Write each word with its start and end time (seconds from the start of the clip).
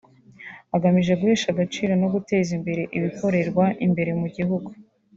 igamije 0.75 1.13
guhesha 1.19 1.47
agaciro 1.51 1.93
no 2.01 2.07
guteza 2.13 2.49
imbere 2.57 2.81
ibikorerwa 2.97 3.65
imbere 3.85 4.11
mu 4.19 4.27
gihugu 4.35 4.69